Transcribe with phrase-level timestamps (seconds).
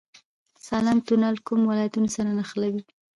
[0.55, 2.81] د سالنګ تونل کوم ولایتونه سره نښلوي؟